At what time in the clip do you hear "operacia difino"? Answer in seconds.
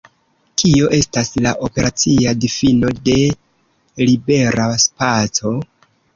1.67-2.91